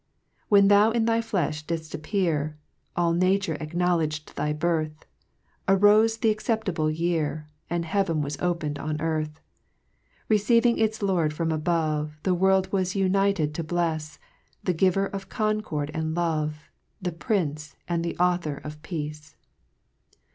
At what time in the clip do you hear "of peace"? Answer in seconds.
18.55-19.35